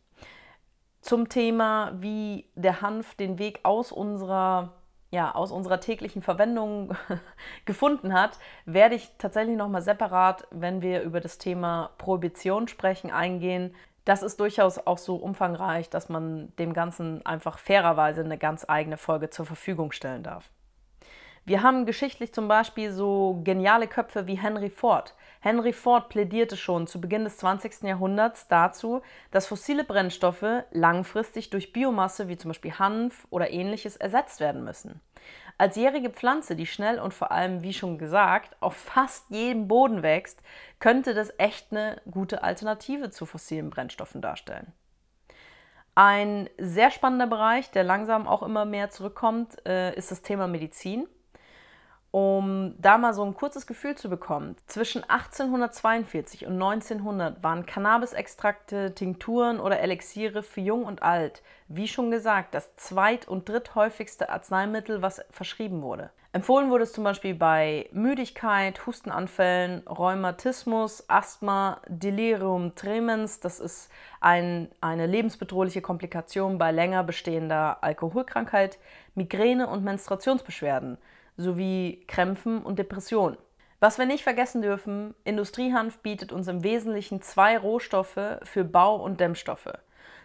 Zum 1.00 1.28
Thema, 1.28 1.92
wie 1.94 2.46
der 2.54 2.82
Hanf 2.82 3.14
den 3.14 3.38
Weg 3.38 3.60
aus 3.62 3.92
unserer 3.92 4.74
ja, 5.12 5.34
aus 5.34 5.50
unserer 5.50 5.80
täglichen 5.80 6.22
Verwendung 6.22 6.96
gefunden 7.64 8.14
hat, 8.14 8.38
werde 8.64 8.94
ich 8.94 9.10
tatsächlich 9.18 9.56
nochmal 9.56 9.82
separat, 9.82 10.46
wenn 10.50 10.82
wir 10.82 11.02
über 11.02 11.20
das 11.20 11.38
Thema 11.38 11.90
Prohibition 11.98 12.68
sprechen, 12.68 13.10
eingehen. 13.10 13.74
Das 14.04 14.22
ist 14.22 14.38
durchaus 14.40 14.78
auch 14.78 14.98
so 14.98 15.16
umfangreich, 15.16 15.90
dass 15.90 16.08
man 16.08 16.54
dem 16.56 16.72
Ganzen 16.72 17.24
einfach 17.26 17.58
fairerweise 17.58 18.22
eine 18.22 18.38
ganz 18.38 18.64
eigene 18.68 18.96
Folge 18.96 19.30
zur 19.30 19.46
Verfügung 19.46 19.92
stellen 19.92 20.22
darf. 20.22 20.50
Wir 21.44 21.62
haben 21.62 21.86
geschichtlich 21.86 22.32
zum 22.32 22.46
Beispiel 22.48 22.92
so 22.92 23.40
geniale 23.42 23.88
Köpfe 23.88 24.26
wie 24.26 24.38
Henry 24.38 24.70
Ford. 24.70 25.14
Henry 25.42 25.72
Ford 25.72 26.10
plädierte 26.10 26.56
schon 26.56 26.86
zu 26.86 27.00
Beginn 27.00 27.24
des 27.24 27.38
20. 27.38 27.82
Jahrhunderts 27.84 28.46
dazu, 28.48 29.00
dass 29.30 29.46
fossile 29.46 29.84
Brennstoffe 29.84 30.64
langfristig 30.70 31.48
durch 31.48 31.72
Biomasse 31.72 32.28
wie 32.28 32.36
zum 32.36 32.50
Beispiel 32.50 32.78
Hanf 32.78 33.26
oder 33.30 33.50
ähnliches 33.50 33.96
ersetzt 33.96 34.40
werden 34.40 34.64
müssen. 34.64 35.00
Als 35.56 35.76
jährige 35.76 36.10
Pflanze, 36.10 36.56
die 36.56 36.66
schnell 36.66 36.98
und 36.98 37.14
vor 37.14 37.32
allem, 37.32 37.62
wie 37.62 37.72
schon 37.72 37.96
gesagt, 37.96 38.54
auf 38.60 38.76
fast 38.76 39.30
jedem 39.30 39.66
Boden 39.66 40.02
wächst, 40.02 40.42
könnte 40.78 41.14
das 41.14 41.32
echt 41.38 41.72
eine 41.72 42.00
gute 42.10 42.42
Alternative 42.42 43.10
zu 43.10 43.24
fossilen 43.24 43.70
Brennstoffen 43.70 44.20
darstellen. 44.20 44.72
Ein 45.94 46.48
sehr 46.58 46.90
spannender 46.90 47.26
Bereich, 47.26 47.70
der 47.70 47.84
langsam 47.84 48.26
auch 48.26 48.42
immer 48.42 48.64
mehr 48.64 48.90
zurückkommt, 48.90 49.56
äh, 49.66 49.94
ist 49.96 50.10
das 50.10 50.22
Thema 50.22 50.46
Medizin 50.46 51.06
um 52.10 52.74
da 52.78 52.98
mal 52.98 53.14
so 53.14 53.24
ein 53.24 53.34
kurzes 53.34 53.66
Gefühl 53.66 53.94
zu 53.94 54.10
bekommen. 54.10 54.56
Zwischen 54.66 55.04
1842 55.08 56.46
und 56.46 56.54
1900 56.54 57.42
waren 57.42 57.66
Cannabisextrakte, 57.66 58.94
Tinkturen 58.94 59.60
oder 59.60 59.80
Elixiere 59.80 60.42
für 60.42 60.60
Jung 60.60 60.84
und 60.84 61.02
Alt, 61.02 61.42
wie 61.68 61.86
schon 61.86 62.10
gesagt, 62.10 62.54
das 62.54 62.74
zweit- 62.76 63.28
und 63.28 63.48
dritthäufigste 63.48 64.28
Arzneimittel, 64.28 65.02
was 65.02 65.22
verschrieben 65.30 65.82
wurde. 65.82 66.10
Empfohlen 66.32 66.70
wurde 66.70 66.84
es 66.84 66.92
zum 66.92 67.02
Beispiel 67.02 67.34
bei 67.34 67.88
Müdigkeit, 67.92 68.86
Hustenanfällen, 68.86 69.86
Rheumatismus, 69.88 71.04
Asthma, 71.08 71.80
Delirium 71.88 72.76
tremens, 72.76 73.40
das 73.40 73.58
ist 73.58 73.90
ein, 74.20 74.68
eine 74.80 75.06
lebensbedrohliche 75.06 75.80
Komplikation 75.82 76.56
bei 76.56 76.70
länger 76.70 77.02
bestehender 77.02 77.82
Alkoholkrankheit, 77.82 78.78
Migräne 79.16 79.68
und 79.68 79.82
Menstruationsbeschwerden 79.82 80.98
sowie 81.36 82.04
Krämpfen 82.06 82.62
und 82.62 82.78
Depressionen. 82.78 83.38
Was 83.80 83.98
wir 83.98 84.04
nicht 84.04 84.24
vergessen 84.24 84.60
dürfen, 84.60 85.14
Industriehanf 85.24 85.98
bietet 85.98 86.32
uns 86.32 86.48
im 86.48 86.62
Wesentlichen 86.62 87.22
zwei 87.22 87.56
Rohstoffe 87.56 88.38
für 88.42 88.64
Bau- 88.64 89.02
und 89.02 89.20
Dämmstoffe. 89.20 89.72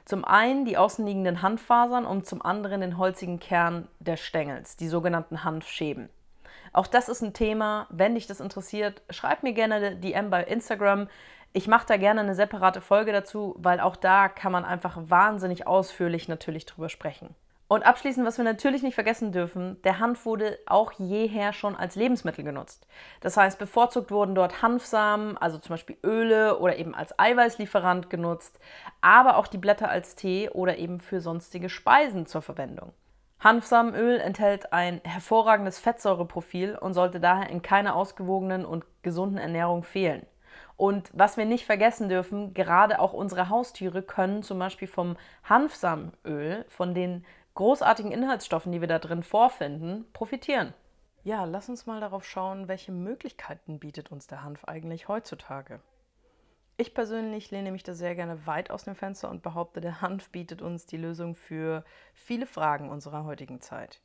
Zum 0.03 0.25
einen 0.25 0.65
die 0.65 0.77
außenliegenden 0.77 1.41
Hanffasern 1.41 2.05
und 2.05 2.27
zum 2.27 2.41
anderen 2.41 2.81
den 2.81 2.97
holzigen 2.97 3.39
Kern 3.39 3.87
der 3.99 4.17
Stängels, 4.17 4.75
die 4.75 4.87
sogenannten 4.87 5.43
Hanfschäben. 5.43 6.09
Auch 6.73 6.87
das 6.87 7.07
ist 7.07 7.21
ein 7.21 7.33
Thema. 7.33 7.87
Wenn 7.89 8.15
dich 8.15 8.27
das 8.27 8.41
interessiert, 8.41 9.01
schreib 9.09 9.43
mir 9.43 9.53
gerne 9.53 9.95
DM 9.95 10.29
bei 10.29 10.43
Instagram. 10.43 11.07
Ich 11.53 11.67
mache 11.67 11.87
da 11.87 11.95
gerne 11.95 12.19
eine 12.19 12.35
separate 12.35 12.81
Folge 12.81 13.13
dazu, 13.13 13.55
weil 13.57 13.79
auch 13.79 13.95
da 13.95 14.27
kann 14.27 14.51
man 14.51 14.65
einfach 14.65 14.97
wahnsinnig 15.07 15.65
ausführlich 15.65 16.27
natürlich 16.27 16.65
drüber 16.65 16.89
sprechen. 16.89 17.33
Und 17.67 17.83
abschließend, 17.83 18.27
was 18.27 18.37
wir 18.37 18.45
natürlich 18.45 18.83
nicht 18.83 18.93
vergessen 18.93 19.31
dürfen, 19.31 19.81
der 19.81 19.99
Hanf 19.99 20.25
wurde 20.25 20.59
auch 20.67 20.91
jeher 20.91 21.51
schon 21.51 21.75
als 21.75 21.95
Lebensmittel 21.95 22.43
genutzt. 22.43 22.85
Das 23.21 23.37
heißt, 23.37 23.57
bevorzugt 23.57 24.11
wurden 24.11 24.35
dort 24.35 24.61
Hanfsamen, 24.61 25.35
also 25.37 25.57
zum 25.57 25.73
Beispiel 25.73 25.97
Öle 26.03 26.59
oder 26.59 26.77
eben 26.77 26.93
als 26.93 27.17
Eiweißlieferant 27.17 28.11
genutzt, 28.11 28.59
aber 29.01 29.37
auch 29.37 29.47
die 29.47 29.57
Blätter 29.57 29.89
als 29.89 30.15
Tee 30.15 30.49
oder 30.49 30.77
eben 30.77 30.99
für 30.99 31.21
sonstige 31.21 31.69
Speisen 31.69 32.27
zur 32.27 32.43
Verwendung. 32.43 32.93
Hanfsamenöl 33.39 34.19
enthält 34.19 34.71
ein 34.71 35.01
hervorragendes 35.03 35.79
Fettsäureprofil 35.79 36.75
und 36.75 36.93
sollte 36.93 37.19
daher 37.19 37.49
in 37.49 37.63
keiner 37.63 37.95
ausgewogenen 37.95 38.63
und 38.63 38.85
gesunden 39.01 39.39
Ernährung 39.39 39.83
fehlen. 39.83 40.25
Und 40.77 41.09
was 41.13 41.37
wir 41.37 41.45
nicht 41.45 41.65
vergessen 41.65 42.09
dürfen, 42.09 42.53
gerade 42.53 42.99
auch 42.99 43.13
unsere 43.13 43.49
Haustiere 43.49 44.01
können 44.01 44.43
zum 44.43 44.59
Beispiel 44.59 44.87
vom 44.87 45.15
Hanfsamenöl, 45.43 46.65
von 46.69 46.93
den 46.93 47.25
großartigen 47.55 48.11
Inhaltsstoffen, 48.11 48.71
die 48.71 48.81
wir 48.81 48.87
da 48.87 48.99
drin 48.99 49.23
vorfinden, 49.23 50.05
profitieren. 50.13 50.73
Ja, 51.23 51.45
lass 51.45 51.69
uns 51.69 51.87
mal 51.87 51.99
darauf 51.99 52.23
schauen, 52.23 52.67
welche 52.67 52.91
Möglichkeiten 52.91 53.79
bietet 53.79 54.11
uns 54.11 54.27
der 54.27 54.43
Hanf 54.43 54.65
eigentlich 54.65 55.07
heutzutage. 55.07 55.81
Ich 56.77 56.93
persönlich 56.93 57.51
lehne 57.51 57.71
mich 57.71 57.83
da 57.83 57.93
sehr 57.93 58.15
gerne 58.15 58.45
weit 58.45 58.69
aus 58.69 58.83
dem 58.83 58.95
Fenster 58.95 59.29
und 59.29 59.41
behaupte, 59.41 59.79
der 59.79 60.01
Hanf 60.01 60.29
bietet 60.29 60.61
uns 60.61 60.85
die 60.85 60.97
Lösung 60.97 61.35
für 61.35 61.85
viele 62.13 62.45
Fragen 62.45 62.89
unserer 62.89 63.23
heutigen 63.23 63.61
Zeit. 63.61 64.01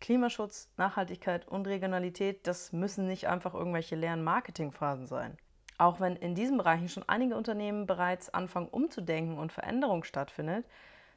Klimaschutz, 0.00 0.70
Nachhaltigkeit 0.76 1.48
und 1.48 1.66
Regionalität, 1.66 2.46
das 2.46 2.72
müssen 2.72 3.08
nicht 3.08 3.26
einfach 3.26 3.54
irgendwelche 3.54 3.96
leeren 3.96 4.22
Marketingphrasen 4.22 5.06
sein. 5.06 5.36
Auch 5.76 5.98
wenn 5.98 6.14
in 6.14 6.36
diesen 6.36 6.56
Bereichen 6.56 6.88
schon 6.88 7.08
einige 7.08 7.36
Unternehmen 7.36 7.86
bereits 7.86 8.32
anfangen 8.32 8.68
umzudenken 8.68 9.38
und 9.38 9.52
Veränderung 9.52 10.04
stattfindet, 10.04 10.64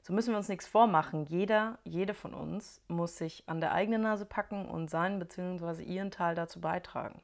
so 0.01 0.13
müssen 0.13 0.31
wir 0.31 0.37
uns 0.37 0.49
nichts 0.49 0.67
vormachen. 0.67 1.25
Jeder, 1.25 1.79
jede 1.83 2.13
von 2.13 2.33
uns 2.33 2.81
muss 2.87 3.17
sich 3.17 3.43
an 3.47 3.59
der 3.59 3.73
eigenen 3.73 4.01
Nase 4.01 4.25
packen 4.25 4.65
und 4.65 4.89
seinen 4.89 5.19
bzw. 5.19 5.83
ihren 5.83 6.11
Teil 6.11 6.35
dazu 6.35 6.61
beitragen. 6.61 7.21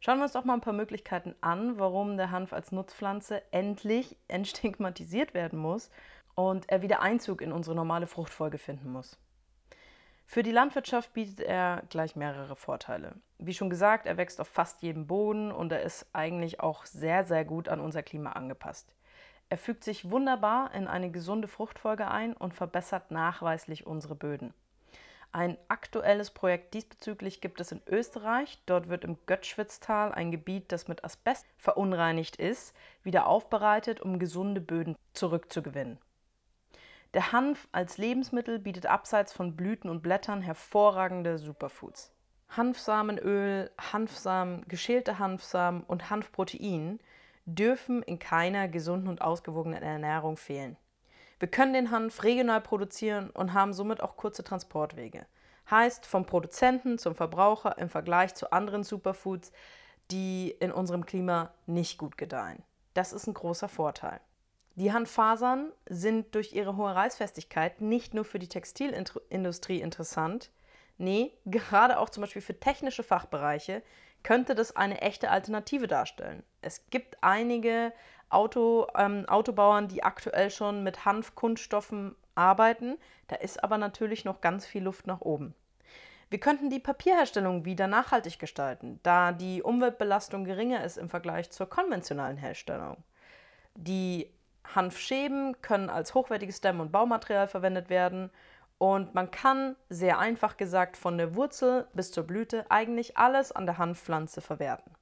Schauen 0.00 0.18
wir 0.18 0.24
uns 0.24 0.32
doch 0.32 0.44
mal 0.44 0.54
ein 0.54 0.60
paar 0.60 0.74
Möglichkeiten 0.74 1.34
an, 1.40 1.78
warum 1.78 2.18
der 2.18 2.30
Hanf 2.30 2.52
als 2.52 2.72
Nutzpflanze 2.72 3.42
endlich 3.52 4.16
entstigmatisiert 4.28 5.32
werden 5.34 5.58
muss 5.58 5.90
und 6.34 6.68
er 6.68 6.82
wieder 6.82 7.00
Einzug 7.00 7.40
in 7.40 7.52
unsere 7.52 7.74
normale 7.74 8.06
Fruchtfolge 8.06 8.58
finden 8.58 8.92
muss. 8.92 9.18
Für 10.26 10.42
die 10.42 10.52
Landwirtschaft 10.52 11.12
bietet 11.12 11.40
er 11.40 11.84
gleich 11.90 12.16
mehrere 12.16 12.56
Vorteile. 12.56 13.14
Wie 13.38 13.54
schon 13.54 13.70
gesagt, 13.70 14.06
er 14.06 14.16
wächst 14.16 14.40
auf 14.40 14.48
fast 14.48 14.82
jedem 14.82 15.06
Boden 15.06 15.52
und 15.52 15.70
er 15.70 15.82
ist 15.82 16.06
eigentlich 16.12 16.60
auch 16.60 16.86
sehr, 16.86 17.24
sehr 17.24 17.44
gut 17.44 17.68
an 17.68 17.80
unser 17.80 18.02
Klima 18.02 18.32
angepasst. 18.32 18.94
Er 19.54 19.58
fügt 19.58 19.84
sich 19.84 20.10
wunderbar 20.10 20.74
in 20.74 20.88
eine 20.88 21.12
gesunde 21.12 21.46
Fruchtfolge 21.46 22.10
ein 22.10 22.32
und 22.32 22.54
verbessert 22.54 23.12
nachweislich 23.12 23.86
unsere 23.86 24.16
Böden. 24.16 24.52
Ein 25.30 25.56
aktuelles 25.68 26.32
Projekt 26.32 26.74
diesbezüglich 26.74 27.40
gibt 27.40 27.60
es 27.60 27.70
in 27.70 27.80
Österreich. 27.86 28.60
Dort 28.66 28.88
wird 28.88 29.04
im 29.04 29.16
Göttschwitztal 29.26 30.10
ein 30.10 30.32
Gebiet, 30.32 30.72
das 30.72 30.88
mit 30.88 31.04
Asbest 31.04 31.46
verunreinigt 31.56 32.34
ist, 32.34 32.74
wieder 33.04 33.28
aufbereitet, 33.28 34.00
um 34.00 34.18
gesunde 34.18 34.60
Böden 34.60 34.96
zurückzugewinnen. 35.12 35.98
Der 37.14 37.30
Hanf 37.30 37.68
als 37.70 37.96
Lebensmittel 37.96 38.58
bietet 38.58 38.86
abseits 38.86 39.32
von 39.32 39.54
Blüten 39.54 39.88
und 39.88 40.02
Blättern 40.02 40.42
hervorragende 40.42 41.38
Superfoods. 41.38 42.12
Hanfsamenöl, 42.48 43.70
Hanfsamen, 43.92 44.66
geschälte 44.66 45.20
Hanfsamen 45.20 45.84
und 45.84 46.10
Hanfprotein 46.10 46.98
dürfen 47.46 48.02
in 48.02 48.18
keiner 48.18 48.68
gesunden 48.68 49.08
und 49.08 49.20
ausgewogenen 49.22 49.82
Ernährung 49.82 50.36
fehlen. 50.36 50.76
Wir 51.38 51.48
können 51.48 51.74
den 51.74 51.90
Hanf 51.90 52.22
regional 52.22 52.60
produzieren 52.60 53.30
und 53.30 53.52
haben 53.52 53.72
somit 53.72 54.00
auch 54.00 54.16
kurze 54.16 54.44
Transportwege. 54.44 55.26
Heißt 55.70 56.06
vom 56.06 56.26
Produzenten 56.26 56.98
zum 56.98 57.14
Verbraucher 57.14 57.78
im 57.78 57.88
Vergleich 57.88 58.34
zu 58.34 58.52
anderen 58.52 58.84
Superfoods, 58.84 59.52
die 60.10 60.54
in 60.60 60.72
unserem 60.72 61.06
Klima 61.06 61.52
nicht 61.66 61.98
gut 61.98 62.18
gedeihen. 62.18 62.62
Das 62.92 63.12
ist 63.12 63.26
ein 63.26 63.34
großer 63.34 63.68
Vorteil. 63.68 64.20
Die 64.76 64.92
Hanffasern 64.92 65.72
sind 65.88 66.34
durch 66.34 66.52
ihre 66.52 66.76
hohe 66.76 66.94
Reißfestigkeit 66.94 67.80
nicht 67.80 68.12
nur 68.12 68.24
für 68.24 68.38
die 68.38 68.48
Textilindustrie 68.48 69.80
interessant, 69.80 70.50
nee, 70.98 71.32
gerade 71.46 71.98
auch 71.98 72.10
zum 72.10 72.22
Beispiel 72.22 72.42
für 72.42 72.58
technische 72.58 73.02
Fachbereiche 73.02 73.82
könnte 74.24 74.56
das 74.56 74.74
eine 74.74 75.00
echte 75.00 75.30
Alternative 75.30 75.86
darstellen. 75.86 76.42
Es 76.60 76.84
gibt 76.90 77.18
einige 77.20 77.92
Auto, 78.30 78.88
ähm, 78.96 79.28
Autobauern, 79.28 79.86
die 79.86 80.02
aktuell 80.02 80.50
schon 80.50 80.82
mit 80.82 81.04
Hanfkunststoffen 81.04 82.16
arbeiten, 82.34 82.96
da 83.28 83.36
ist 83.36 83.62
aber 83.62 83.78
natürlich 83.78 84.24
noch 84.24 84.40
ganz 84.40 84.66
viel 84.66 84.82
Luft 84.82 85.06
nach 85.06 85.20
oben. 85.20 85.54
Wir 86.30 86.40
könnten 86.40 86.68
die 86.68 86.80
Papierherstellung 86.80 87.64
wieder 87.64 87.86
nachhaltig 87.86 88.40
gestalten, 88.40 88.98
da 89.04 89.30
die 89.30 89.62
Umweltbelastung 89.62 90.44
geringer 90.44 90.82
ist 90.82 90.96
im 90.96 91.08
Vergleich 91.08 91.50
zur 91.50 91.68
konventionalen 91.68 92.38
Herstellung. 92.38 93.04
Die 93.76 94.32
Hanfschäben 94.74 95.60
können 95.60 95.90
als 95.90 96.14
hochwertiges 96.14 96.60
Dämm- 96.60 96.80
und 96.80 96.90
Baumaterial 96.90 97.46
verwendet 97.46 97.90
werden 97.90 98.30
und 98.92 99.14
man 99.14 99.30
kann, 99.30 99.76
sehr 99.88 100.18
einfach 100.18 100.58
gesagt, 100.58 100.98
von 100.98 101.16
der 101.16 101.34
Wurzel 101.34 101.86
bis 101.94 102.12
zur 102.12 102.24
Blüte 102.24 102.70
eigentlich 102.70 103.16
alles 103.16 103.50
an 103.50 103.64
der 103.64 103.78
Hanfpflanze 103.78 104.42
verwerten. 104.42 104.92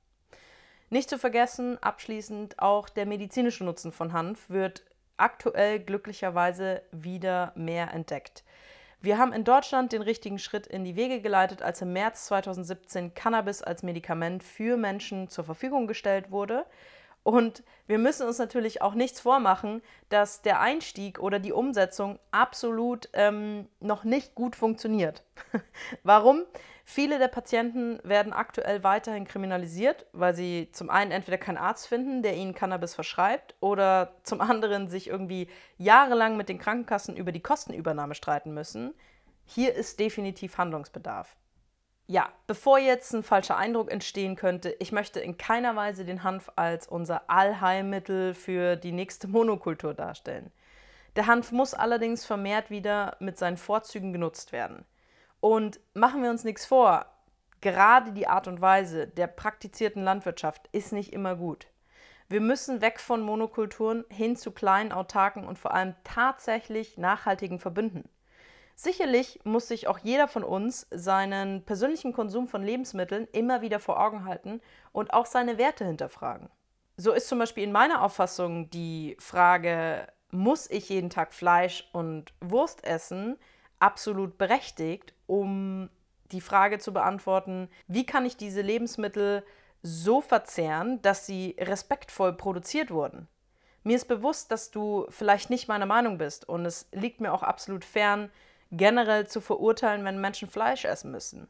Nicht 0.88 1.10
zu 1.10 1.18
vergessen, 1.18 1.82
abschließend 1.82 2.60
auch 2.60 2.88
der 2.88 3.06
medizinische 3.06 3.64
Nutzen 3.64 3.90
von 3.90 4.12
Hanf 4.12 4.48
wird 4.48 4.84
aktuell 5.16 5.80
glücklicherweise 5.80 6.82
wieder 6.92 7.50
mehr 7.56 7.92
entdeckt. 7.92 8.44
Wir 9.00 9.18
haben 9.18 9.32
in 9.32 9.42
Deutschland 9.42 9.92
den 9.92 10.02
richtigen 10.02 10.38
Schritt 10.38 10.68
in 10.68 10.84
die 10.84 10.94
Wege 10.94 11.20
geleitet, 11.20 11.60
als 11.60 11.82
im 11.82 11.92
März 11.92 12.26
2017 12.26 13.14
Cannabis 13.14 13.62
als 13.62 13.82
Medikament 13.82 14.44
für 14.44 14.76
Menschen 14.76 15.26
zur 15.28 15.42
Verfügung 15.42 15.88
gestellt 15.88 16.30
wurde. 16.30 16.66
Und 17.22 17.62
wir 17.86 17.98
müssen 17.98 18.26
uns 18.26 18.38
natürlich 18.38 18.82
auch 18.82 18.94
nichts 18.94 19.20
vormachen, 19.20 19.82
dass 20.08 20.42
der 20.42 20.60
Einstieg 20.60 21.20
oder 21.20 21.38
die 21.38 21.52
Umsetzung 21.52 22.18
absolut 22.30 23.08
ähm, 23.12 23.68
noch 23.80 24.04
nicht 24.04 24.34
gut 24.34 24.56
funktioniert. 24.56 25.22
Warum? 26.02 26.42
Viele 26.84 27.20
der 27.20 27.28
Patienten 27.28 28.00
werden 28.02 28.32
aktuell 28.32 28.82
weiterhin 28.82 29.24
kriminalisiert, 29.24 30.06
weil 30.12 30.34
sie 30.34 30.68
zum 30.72 30.90
einen 30.90 31.12
entweder 31.12 31.38
keinen 31.38 31.58
Arzt 31.58 31.86
finden, 31.86 32.22
der 32.22 32.34
ihnen 32.34 32.54
Cannabis 32.54 32.94
verschreibt, 32.94 33.54
oder 33.60 34.16
zum 34.24 34.40
anderen 34.40 34.88
sich 34.88 35.06
irgendwie 35.06 35.48
jahrelang 35.78 36.36
mit 36.36 36.48
den 36.48 36.58
Krankenkassen 36.58 37.16
über 37.16 37.30
die 37.30 37.40
Kostenübernahme 37.40 38.16
streiten 38.16 38.52
müssen. 38.52 38.94
Hier 39.44 39.74
ist 39.74 40.00
definitiv 40.00 40.58
Handlungsbedarf 40.58 41.36
ja, 42.06 42.28
bevor 42.46 42.78
jetzt 42.78 43.12
ein 43.14 43.22
falscher 43.22 43.56
Eindruck 43.56 43.90
entstehen 43.90 44.36
könnte, 44.36 44.74
ich 44.80 44.92
möchte 44.92 45.20
in 45.20 45.38
keiner 45.38 45.76
Weise 45.76 46.04
den 46.04 46.24
Hanf 46.24 46.50
als 46.56 46.86
unser 46.86 47.30
Allheilmittel 47.30 48.34
für 48.34 48.76
die 48.76 48.92
nächste 48.92 49.28
Monokultur 49.28 49.94
darstellen. 49.94 50.50
Der 51.16 51.26
Hanf 51.26 51.52
muss 51.52 51.74
allerdings 51.74 52.24
vermehrt 52.24 52.70
wieder 52.70 53.16
mit 53.20 53.38
seinen 53.38 53.56
Vorzügen 53.56 54.12
genutzt 54.12 54.52
werden. 54.52 54.84
Und 55.40 55.80
machen 55.94 56.22
wir 56.22 56.30
uns 56.30 56.44
nichts 56.44 56.66
vor, 56.66 57.06
gerade 57.60 58.12
die 58.12 58.28
Art 58.28 58.48
und 58.48 58.60
Weise 58.60 59.06
der 59.06 59.26
praktizierten 59.26 60.02
Landwirtschaft 60.02 60.68
ist 60.72 60.92
nicht 60.92 61.12
immer 61.12 61.36
gut. 61.36 61.66
Wir 62.28 62.40
müssen 62.40 62.80
weg 62.80 62.98
von 62.98 63.20
Monokulturen 63.20 64.04
hin 64.08 64.36
zu 64.36 64.52
kleinen, 64.52 64.92
autarken 64.92 65.46
und 65.46 65.58
vor 65.58 65.74
allem 65.74 65.94
tatsächlich 66.02 66.96
nachhaltigen 66.96 67.58
Verbünden. 67.58 68.08
Sicherlich 68.74 69.40
muss 69.44 69.68
sich 69.68 69.86
auch 69.86 69.98
jeder 69.98 70.28
von 70.28 70.44
uns 70.44 70.86
seinen 70.90 71.64
persönlichen 71.64 72.12
Konsum 72.12 72.48
von 72.48 72.62
Lebensmitteln 72.62 73.28
immer 73.32 73.60
wieder 73.60 73.80
vor 73.80 74.00
Augen 74.00 74.24
halten 74.24 74.60
und 74.92 75.12
auch 75.12 75.26
seine 75.26 75.58
Werte 75.58 75.84
hinterfragen. 75.84 76.48
So 76.96 77.12
ist 77.12 77.28
zum 77.28 77.38
Beispiel 77.38 77.64
in 77.64 77.72
meiner 77.72 78.02
Auffassung 78.02 78.70
die 78.70 79.16
Frage, 79.18 80.06
muss 80.30 80.70
ich 80.70 80.88
jeden 80.88 81.10
Tag 81.10 81.32
Fleisch 81.32 81.88
und 81.92 82.32
Wurst 82.40 82.84
essen, 82.84 83.36
absolut 83.78 84.38
berechtigt, 84.38 85.14
um 85.26 85.90
die 86.30 86.40
Frage 86.40 86.78
zu 86.78 86.92
beantworten, 86.92 87.68
wie 87.88 88.06
kann 88.06 88.24
ich 88.24 88.36
diese 88.36 88.62
Lebensmittel 88.62 89.44
so 89.82 90.20
verzehren, 90.20 91.02
dass 91.02 91.26
sie 91.26 91.56
respektvoll 91.58 92.32
produziert 92.32 92.90
wurden. 92.90 93.28
Mir 93.84 93.96
ist 93.96 94.06
bewusst, 94.06 94.52
dass 94.52 94.70
du 94.70 95.06
vielleicht 95.08 95.50
nicht 95.50 95.68
meiner 95.68 95.86
Meinung 95.86 96.18
bist 96.18 96.48
und 96.48 96.64
es 96.64 96.88
liegt 96.92 97.20
mir 97.20 97.32
auch 97.32 97.42
absolut 97.42 97.84
fern, 97.84 98.30
generell 98.72 99.28
zu 99.28 99.40
verurteilen, 99.40 100.04
wenn 100.04 100.20
Menschen 100.20 100.48
Fleisch 100.48 100.84
essen 100.84 101.12
müssen. 101.12 101.48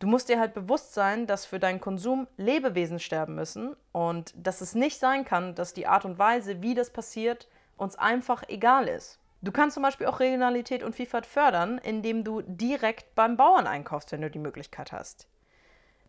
Du 0.00 0.06
musst 0.06 0.28
dir 0.28 0.38
halt 0.38 0.54
bewusst 0.54 0.94
sein, 0.94 1.26
dass 1.26 1.46
für 1.46 1.58
deinen 1.58 1.80
Konsum 1.80 2.28
Lebewesen 2.36 3.00
sterben 3.00 3.34
müssen 3.34 3.74
und 3.90 4.32
dass 4.36 4.60
es 4.60 4.74
nicht 4.74 4.98
sein 4.98 5.24
kann, 5.24 5.54
dass 5.54 5.74
die 5.74 5.86
Art 5.86 6.04
und 6.04 6.18
Weise, 6.18 6.62
wie 6.62 6.74
das 6.74 6.90
passiert, 6.90 7.48
uns 7.76 7.96
einfach 7.96 8.44
egal 8.48 8.86
ist. 8.86 9.18
Du 9.40 9.52
kannst 9.52 9.74
zum 9.74 9.82
Beispiel 9.82 10.06
auch 10.06 10.20
Regionalität 10.20 10.82
und 10.82 10.94
Vielfalt 10.94 11.26
fördern, 11.26 11.78
indem 11.78 12.24
du 12.24 12.42
direkt 12.42 13.14
beim 13.14 13.36
Bauern 13.36 13.66
einkaufst, 13.66 14.10
wenn 14.12 14.20
du 14.20 14.30
die 14.30 14.40
Möglichkeit 14.40 14.92
hast. 14.92 15.28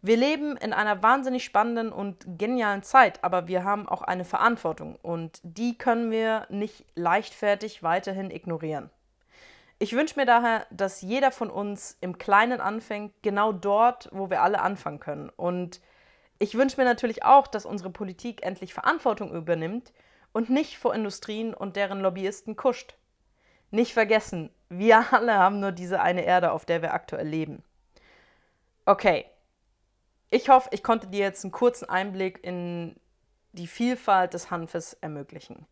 Wir 0.01 0.17
leben 0.17 0.55
in 0.55 0.71
einer 0.71 1.03
wahnsinnig 1.03 1.43
spannenden 1.43 1.91
und 1.91 2.25
genialen 2.37 2.83
Zeit, 2.83 3.23
aber 3.23 3.47
wir 3.47 3.63
haben 3.63 3.89
auch 3.89 4.01
eine 4.01 4.23
Verantwortung 4.23 4.95
und 5.01 5.41
die 5.43 5.77
können 5.77 6.09
wir 6.09 6.47
nicht 6.49 6.85
leichtfertig 6.95 7.83
weiterhin 7.83 8.31
ignorieren. 8.31 8.89
Ich 9.81 9.93
wünsche 9.93 10.19
mir 10.19 10.25
daher, 10.25 10.67
dass 10.71 11.01
jeder 11.01 11.31
von 11.31 11.49
uns 11.49 11.97
im 12.01 12.17
Kleinen 12.17 12.59
anfängt, 12.59 13.13
genau 13.21 13.53
dort, 13.53 14.09
wo 14.11 14.29
wir 14.29 14.41
alle 14.41 14.59
anfangen 14.59 14.99
können. 14.99 15.29
Und 15.29 15.79
ich 16.37 16.55
wünsche 16.55 16.75
mir 16.77 16.83
natürlich 16.83 17.23
auch, 17.23 17.47
dass 17.47 17.65
unsere 17.65 17.89
Politik 17.89 18.43
endlich 18.43 18.73
Verantwortung 18.73 19.33
übernimmt 19.33 19.93
und 20.33 20.49
nicht 20.49 20.77
vor 20.77 20.93
Industrien 20.93 21.53
und 21.53 21.77
deren 21.77 22.01
Lobbyisten 22.01 22.57
kuscht. 22.57 22.97
Nicht 23.71 23.93
vergessen, 23.93 24.49
wir 24.67 25.05
alle 25.13 25.35
haben 25.35 25.61
nur 25.61 25.71
diese 25.71 26.01
eine 26.01 26.25
Erde, 26.25 26.51
auf 26.51 26.65
der 26.65 26.81
wir 26.81 26.93
aktuell 26.93 27.27
leben. 27.27 27.63
Okay, 28.85 29.25
ich 30.29 30.49
hoffe, 30.49 30.69
ich 30.73 30.83
konnte 30.83 31.07
dir 31.07 31.19
jetzt 31.19 31.45
einen 31.45 31.51
kurzen 31.51 31.87
Einblick 31.89 32.43
in 32.43 32.99
die 33.53 33.67
Vielfalt 33.67 34.33
des 34.33 34.51
Hanfes 34.51 34.93
ermöglichen. 34.93 35.65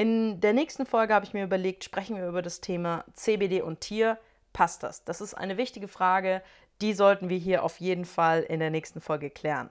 In 0.00 0.40
der 0.40 0.54
nächsten 0.54 0.86
Folge 0.86 1.12
habe 1.12 1.26
ich 1.26 1.34
mir 1.34 1.44
überlegt, 1.44 1.84
sprechen 1.84 2.16
wir 2.16 2.26
über 2.26 2.40
das 2.40 2.62
Thema 2.62 3.04
CBD 3.12 3.60
und 3.60 3.82
Tier. 3.82 4.16
Passt 4.54 4.82
das? 4.82 5.04
Das 5.04 5.20
ist 5.20 5.34
eine 5.34 5.58
wichtige 5.58 5.88
Frage, 5.88 6.40
die 6.80 6.94
sollten 6.94 7.28
wir 7.28 7.36
hier 7.36 7.62
auf 7.62 7.80
jeden 7.80 8.06
Fall 8.06 8.40
in 8.40 8.60
der 8.60 8.70
nächsten 8.70 9.02
Folge 9.02 9.28
klären. 9.28 9.68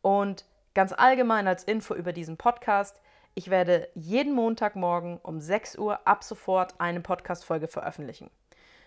Und 0.00 0.46
ganz 0.72 0.94
allgemein 0.94 1.46
als 1.46 1.64
Info 1.64 1.94
über 1.94 2.14
diesen 2.14 2.38
Podcast, 2.38 2.98
ich 3.34 3.50
werde 3.50 3.90
jeden 3.94 4.32
Montagmorgen 4.32 5.18
um 5.22 5.38
6 5.38 5.76
Uhr 5.76 6.00
ab 6.08 6.24
sofort 6.24 6.80
eine 6.80 7.02
Podcast-Folge 7.02 7.68
veröffentlichen. 7.68 8.30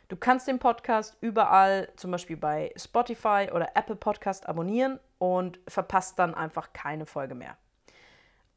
Du 0.08 0.16
kannst 0.16 0.48
den 0.48 0.58
Podcast 0.58 1.16
überall, 1.22 1.90
zum 1.96 2.10
Beispiel 2.10 2.38
bei 2.38 2.74
Spotify 2.76 3.50
oder 3.54 3.70
Apple 3.76 3.98
Podcast, 3.98 4.50
abonnieren 4.50 5.00
und 5.20 5.60
verpasst 5.68 6.18
dann 6.18 6.34
einfach 6.34 6.74
keine 6.74 7.06
Folge 7.06 7.36
mehr. 7.36 7.56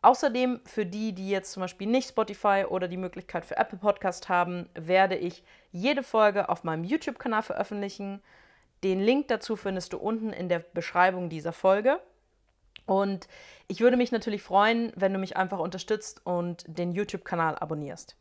Außerdem 0.04 0.60
für 0.66 0.84
die, 0.84 1.14
die 1.14 1.30
jetzt 1.30 1.52
zum 1.52 1.62
Beispiel 1.62 1.86
nicht 1.86 2.10
Spotify 2.10 2.66
oder 2.68 2.88
die 2.88 2.98
Möglichkeit 2.98 3.46
für 3.46 3.56
Apple 3.56 3.78
Podcast 3.78 4.28
haben, 4.28 4.68
werde 4.74 5.16
ich 5.16 5.42
jede 5.72 6.02
Folge 6.02 6.50
auf 6.50 6.62
meinem 6.62 6.84
YouTube-Kanal 6.84 7.42
veröffentlichen. 7.42 8.20
Den 8.82 9.00
Link 9.00 9.28
dazu 9.28 9.56
findest 9.56 9.94
du 9.94 9.96
unten 9.96 10.34
in 10.34 10.50
der 10.50 10.58
Beschreibung 10.58 11.30
dieser 11.30 11.54
Folge. 11.54 12.00
Und 12.84 13.28
ich 13.66 13.80
würde 13.80 13.96
mich 13.96 14.12
natürlich 14.12 14.42
freuen, 14.42 14.92
wenn 14.94 15.14
du 15.14 15.18
mich 15.18 15.38
einfach 15.38 15.58
unterstützt 15.58 16.20
und 16.26 16.66
den 16.66 16.92
YouTube-Kanal 16.92 17.56
abonnierst. 17.56 18.14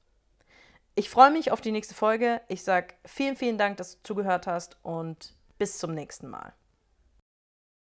Ich 0.95 1.09
freue 1.09 1.31
mich 1.31 1.51
auf 1.51 1.59
die 1.59 1.73
nächste 1.73 1.95
Folge. 1.95 2.39
Ich 2.47 2.63
sage 2.63 2.93
vielen, 3.03 3.35
vielen 3.35 3.57
Dank, 3.57 3.75
dass 3.75 3.97
du 3.97 4.03
zugehört 4.03 4.47
hast 4.47 4.77
und 4.83 5.35
bis 5.57 5.79
zum 5.79 5.93
nächsten 5.93 6.29
Mal. 6.29 6.53